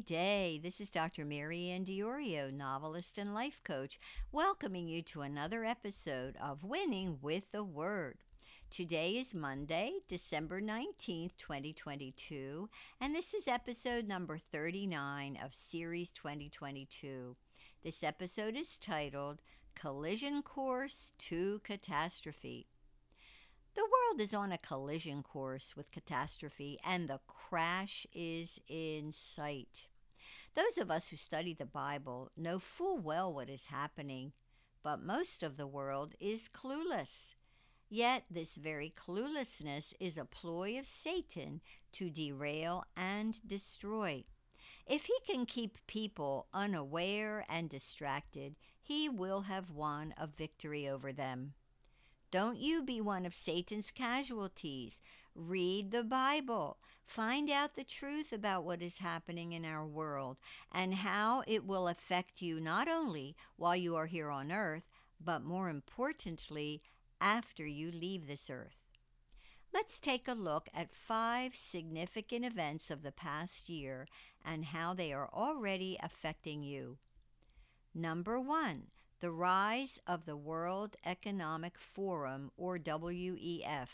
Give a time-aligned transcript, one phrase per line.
[0.00, 0.60] day.
[0.62, 1.24] This is Dr.
[1.24, 4.00] MaryAnn Diorio, novelist and life coach,
[4.32, 8.18] welcoming you to another episode of Winning with the Word.
[8.70, 12.68] Today is Monday, December 19th, 2022,
[13.00, 17.36] and this is episode number 39 of Series 2022.
[17.84, 19.42] This episode is titled
[19.76, 22.66] Collision Course to Catastrophe.
[23.74, 29.88] The world is on a collision course with catastrophe, and the crash is in sight.
[30.54, 34.32] Those of us who study the Bible know full well what is happening,
[34.84, 37.34] but most of the world is clueless.
[37.88, 41.60] Yet, this very cluelessness is a ploy of Satan
[41.92, 44.24] to derail and destroy.
[44.86, 51.12] If he can keep people unaware and distracted, he will have won a victory over
[51.12, 51.54] them.
[52.34, 55.00] Don't you be one of Satan's casualties.
[55.36, 56.78] Read the Bible.
[57.06, 60.38] Find out the truth about what is happening in our world
[60.72, 64.82] and how it will affect you not only while you are here on earth,
[65.24, 66.82] but more importantly,
[67.20, 68.82] after you leave this earth.
[69.72, 74.08] Let's take a look at five significant events of the past year
[74.44, 76.98] and how they are already affecting you.
[77.94, 78.88] Number one,
[79.24, 83.88] the rise of the World Economic Forum, or WEF.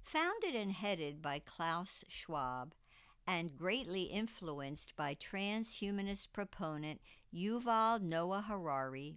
[0.00, 2.72] Founded and headed by Klaus Schwab
[3.26, 9.16] and greatly influenced by transhumanist proponent Yuval Noah Harari,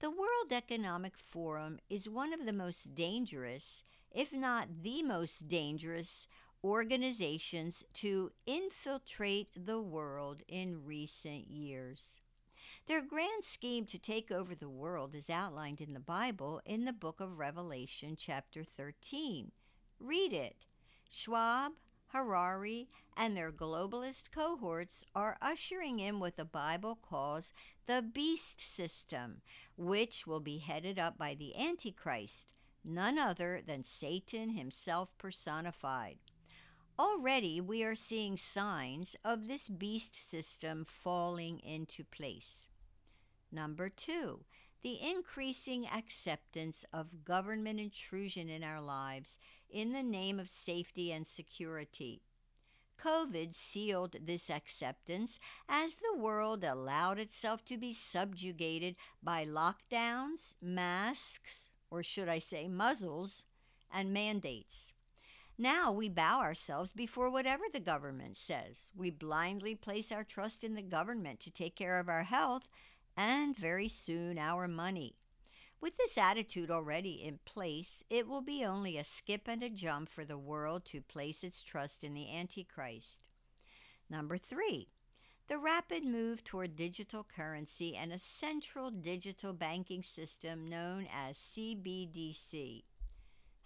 [0.00, 6.26] the World Economic Forum is one of the most dangerous, if not the most dangerous,
[6.64, 12.20] organizations to infiltrate the world in recent years.
[12.86, 16.92] Their grand scheme to take over the world is outlined in the Bible in the
[16.92, 19.50] book of Revelation, chapter 13.
[19.98, 20.54] Read it.
[21.10, 21.72] Schwab,
[22.12, 27.52] Harari, and their globalist cohorts are ushering in what the Bible calls
[27.86, 29.42] the beast system,
[29.76, 32.52] which will be headed up by the Antichrist,
[32.84, 36.18] none other than Satan himself personified.
[37.00, 42.70] Already we are seeing signs of this beast system falling into place.
[43.50, 44.40] Number two,
[44.82, 49.38] the increasing acceptance of government intrusion in our lives
[49.70, 52.22] in the name of safety and security.
[53.02, 61.72] COVID sealed this acceptance as the world allowed itself to be subjugated by lockdowns, masks,
[61.90, 63.44] or should I say muzzles,
[63.92, 64.92] and mandates.
[65.58, 68.90] Now we bow ourselves before whatever the government says.
[68.94, 72.68] We blindly place our trust in the government to take care of our health
[73.16, 75.14] and very soon our money.
[75.80, 80.08] With this attitude already in place, it will be only a skip and a jump
[80.08, 83.24] for the world to place its trust in the Antichrist.
[84.08, 84.88] Number three,
[85.48, 92.82] the rapid move toward digital currency and a central digital banking system known as CBDC.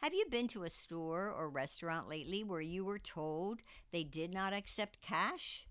[0.02, 3.60] Have you been to a store or restaurant lately where you were told
[3.92, 5.66] they did not accept cash?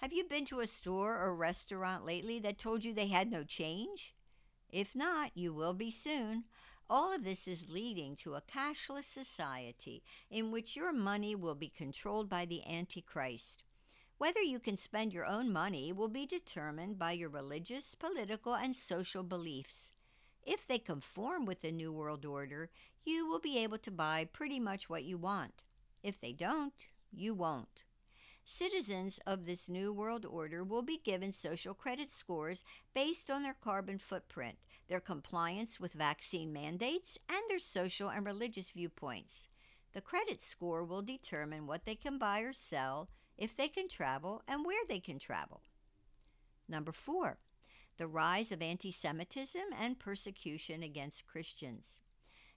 [0.00, 3.44] Have you been to a store or restaurant lately that told you they had no
[3.44, 4.14] change?
[4.70, 6.44] If not, you will be soon.
[6.88, 11.68] All of this is leading to a cashless society in which your money will be
[11.68, 13.64] controlled by the Antichrist.
[14.18, 18.76] Whether you can spend your own money will be determined by your religious, political, and
[18.76, 19.92] social beliefs.
[20.44, 22.68] If they conform with the New World Order,
[23.04, 25.62] you will be able to buy pretty much what you want.
[26.02, 26.74] If they don't,
[27.12, 27.84] you won't.
[28.48, 32.62] Citizens of this new world order will be given social credit scores
[32.94, 38.70] based on their carbon footprint, their compliance with vaccine mandates, and their social and religious
[38.70, 39.48] viewpoints.
[39.94, 44.42] The credit score will determine what they can buy or sell, if they can travel,
[44.46, 45.62] and where they can travel.
[46.68, 47.38] Number four,
[47.98, 51.98] the rise of anti Semitism and persecution against Christians.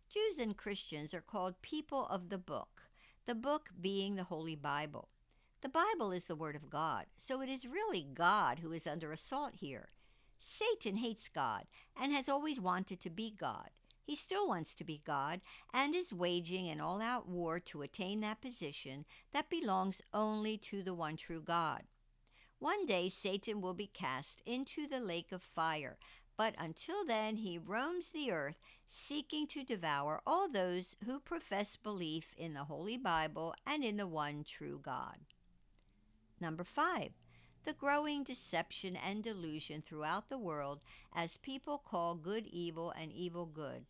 [0.08, 2.84] Jews and Christians are called people of the book,
[3.26, 5.10] the book being the Holy Bible.
[5.62, 9.12] The Bible is the Word of God, so it is really God who is under
[9.12, 9.90] assault here.
[10.40, 11.66] Satan hates God
[12.02, 13.70] and has always wanted to be God.
[14.02, 15.42] He still wants to be God
[15.74, 19.04] and is waging an all out war to attain that position
[19.34, 21.84] that belongs only to the one true God.
[22.60, 25.98] One day Satan will be cast into the lake of fire,
[26.38, 32.34] but until then he roams the earth seeking to devour all those who profess belief
[32.38, 35.18] in the Holy Bible and in the one true God.
[36.40, 37.12] Number five,
[37.66, 40.84] the growing deception and delusion throughout the world
[41.14, 43.86] as people call good evil and evil good.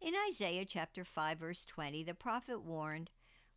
[0.00, 3.10] In Isaiah chapter 5 verse 20, the prophet warned,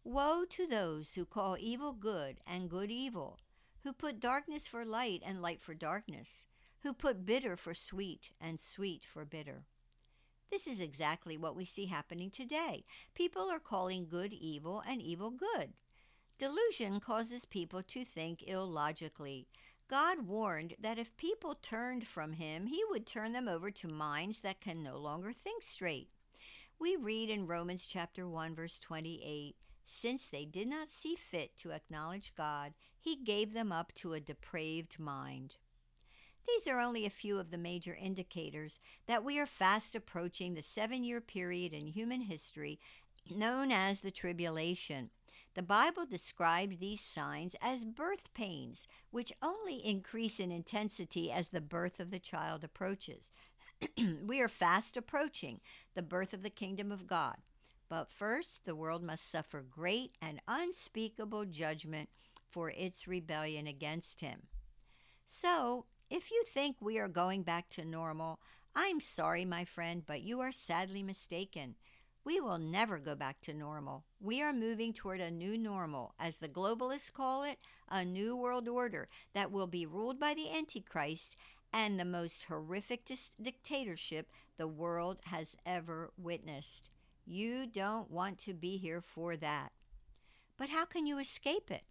[0.04, 3.40] "Woe to those who call evil good and good evil,
[3.84, 6.46] who put darkness for light and light for darkness,
[6.82, 9.66] who put bitter for sweet and sweet for bitter.
[10.50, 12.86] This is exactly what we see happening today.
[13.14, 15.74] People are calling good evil and evil good.
[16.40, 19.48] Delusion causes people to think illogically.
[19.88, 24.40] God warned that if people turned from Him, He would turn them over to minds
[24.40, 26.10] that can no longer think straight.
[26.80, 31.72] We read in Romans chapter 1 verse 28, since they did not see fit to
[31.72, 35.58] acknowledge God, He gave them up to a depraved mind.
[36.48, 40.62] These are only a few of the major indicators that we are fast approaching the
[40.62, 42.80] seven year period in human history
[43.30, 45.10] known as the tribulation.
[45.56, 51.62] The Bible describes these signs as birth pains, which only increase in intensity as the
[51.62, 53.30] birth of the child approaches.
[54.26, 55.62] we are fast approaching
[55.94, 57.38] the birth of the kingdom of God.
[57.88, 62.10] But first, the world must suffer great and unspeakable judgment
[62.50, 64.48] for its rebellion against Him.
[65.28, 68.40] So, if you think we are going back to normal,
[68.76, 71.76] I'm sorry, my friend, but you are sadly mistaken.
[72.26, 74.06] We will never go back to normal.
[74.22, 77.60] We are moving toward a new normal, as the globalists call it,
[77.90, 81.36] a new world order that will be ruled by the Antichrist
[81.74, 86.90] and the most horrific dis- dictatorship the world has ever witnessed.
[87.26, 89.72] You don't want to be here for that.
[90.58, 91.84] But how can you escape it?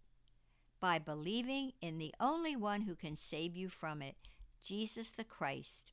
[0.82, 4.16] by believing in the only one who can save you from it,
[4.64, 5.92] Jesus the Christ.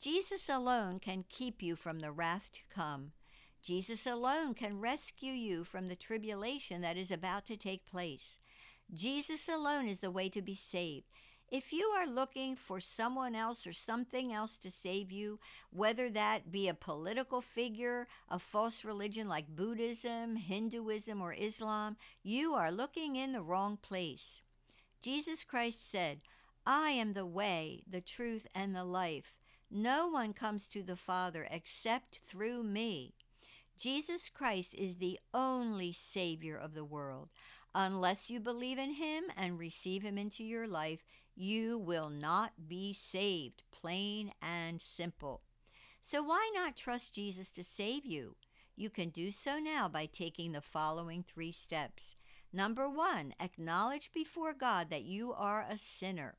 [0.00, 3.12] Jesus alone can keep you from the wrath to come.
[3.66, 8.38] Jesus alone can rescue you from the tribulation that is about to take place.
[8.94, 11.06] Jesus alone is the way to be saved.
[11.50, 15.40] If you are looking for someone else or something else to save you,
[15.70, 22.54] whether that be a political figure, a false religion like Buddhism, Hinduism, or Islam, you
[22.54, 24.44] are looking in the wrong place.
[25.02, 26.20] Jesus Christ said,
[26.64, 29.34] I am the way, the truth, and the life.
[29.68, 33.15] No one comes to the Father except through me.
[33.76, 37.28] Jesus Christ is the only Savior of the world.
[37.74, 42.94] Unless you believe in Him and receive Him into your life, you will not be
[42.94, 45.42] saved, plain and simple.
[46.00, 48.36] So, why not trust Jesus to save you?
[48.76, 52.14] You can do so now by taking the following three steps.
[52.52, 56.36] Number one, acknowledge before God that you are a sinner.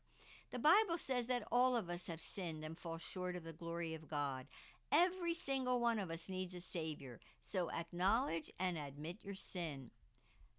[0.52, 3.94] The Bible says that all of us have sinned and fall short of the glory
[3.94, 4.48] of God.
[4.92, 9.92] Every single one of us needs a Savior, so acknowledge and admit your sin.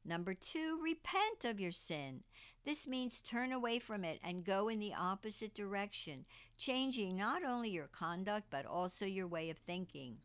[0.05, 2.23] Number two, repent of your sin.
[2.65, 6.27] This means turn away from it and go in the opposite direction,
[6.59, 10.19] changing not only your conduct but also your way of thinking.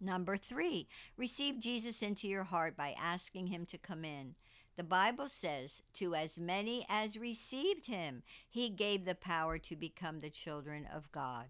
[0.00, 0.86] Number three,
[1.16, 4.34] receive Jesus into your heart by asking Him to come in.
[4.76, 10.20] The Bible says, To as many as received Him, He gave the power to become
[10.20, 11.46] the children of God.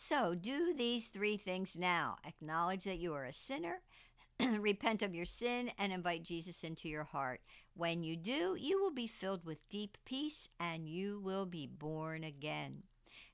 [0.00, 3.80] So do these three things now acknowledge that you are a sinner,
[4.60, 7.40] repent of your sin, and invite Jesus into your heart.
[7.74, 12.22] When you do, you will be filled with deep peace and you will be born
[12.22, 12.84] again.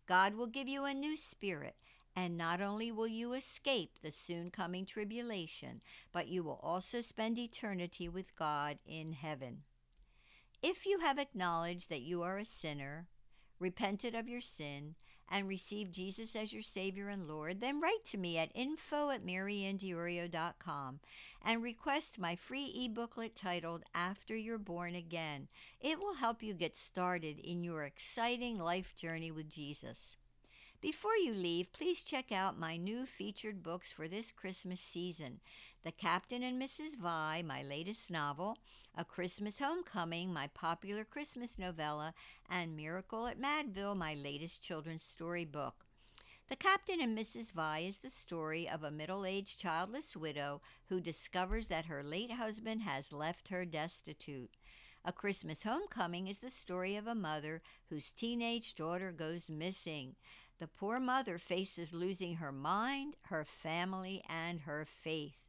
[0.06, 1.76] God will give you a new spirit,
[2.16, 5.82] and not only will you escape the soon coming tribulation,
[6.12, 9.64] but you will also spend eternity with God in heaven.
[10.62, 13.08] If you have acknowledged that you are a sinner,
[13.58, 14.94] repented of your sin,
[15.30, 19.24] and receive Jesus as your Savior and Lord, then write to me at info at
[19.24, 21.00] maryanndiorio.com
[21.44, 25.48] and request my free e-booklet titled After You're Born Again.
[25.80, 30.16] It will help you get started in your exciting life journey with Jesus.
[30.80, 35.40] Before you leave, please check out my new featured books for this Christmas season
[35.84, 36.96] The Captain and Mrs.
[36.96, 38.56] Vi, my latest novel,
[38.96, 42.14] A Christmas Homecoming, my popular Christmas novella,
[42.48, 45.84] and Miracle at Madville, my latest children's story book.
[46.48, 47.52] The Captain and Mrs.
[47.52, 52.30] Vi is the story of a middle aged childless widow who discovers that her late
[52.30, 54.56] husband has left her destitute.
[55.04, 57.60] A Christmas Homecoming is the story of a mother
[57.90, 60.14] whose teenage daughter goes missing.
[60.60, 65.43] The poor mother faces losing her mind, her family, and her faith.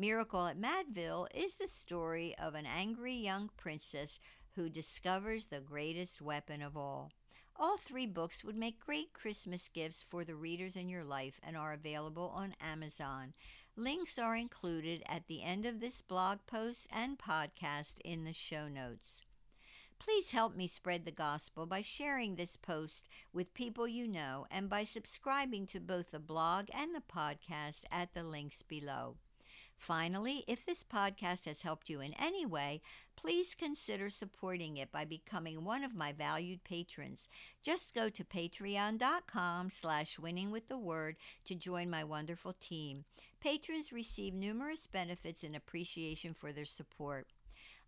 [0.00, 4.20] Miracle at Madville is the story of an angry young princess
[4.54, 7.10] who discovers the greatest weapon of all.
[7.56, 11.56] All three books would make great Christmas gifts for the readers in your life and
[11.56, 13.32] are available on Amazon.
[13.74, 18.68] Links are included at the end of this blog post and podcast in the show
[18.68, 19.24] notes.
[19.98, 24.70] Please help me spread the gospel by sharing this post with people you know and
[24.70, 29.16] by subscribing to both the blog and the podcast at the links below.
[29.78, 32.82] Finally, if this podcast has helped you in any way,
[33.16, 37.28] please consider supporting it by becoming one of my valued patrons.
[37.62, 43.04] Just go to patreon.com slash winning with the word to join my wonderful team.
[43.40, 47.28] Patrons receive numerous benefits in appreciation for their support.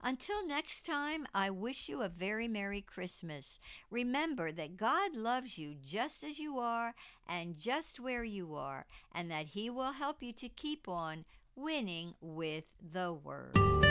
[0.02, 3.58] Until next time, I wish you a very Merry Christmas.
[3.90, 6.94] Remember that God loves you just as you are
[7.28, 11.26] and just where you are, and that He will help you to keep on
[11.56, 13.89] winning with the Word.